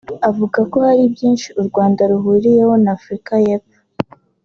[0.29, 3.77] avuga ko hari byinshi u Rwanda ruhuriyeho na Afurika y’Epfo